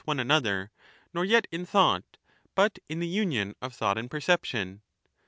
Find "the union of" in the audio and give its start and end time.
2.99-3.71